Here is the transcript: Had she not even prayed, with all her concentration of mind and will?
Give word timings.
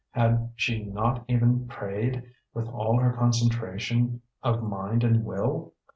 Had 0.13 0.49
she 0.55 0.83
not 0.83 1.23
even 1.27 1.67
prayed, 1.67 2.23
with 2.55 2.67
all 2.69 2.97
her 2.99 3.13
concentration 3.13 4.23
of 4.41 4.63
mind 4.63 5.03
and 5.03 5.23
will? 5.23 5.73